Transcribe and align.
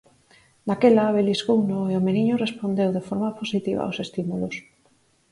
Daquela 0.67 1.15
beliscouno 1.17 1.79
e 1.91 1.93
o 1.99 2.03
meniño 2.07 2.41
respondeu 2.45 2.89
de 2.93 3.05
forma 3.07 3.29
positiva 3.39 3.81
aos 3.83 3.97
estímulos. 4.05 4.55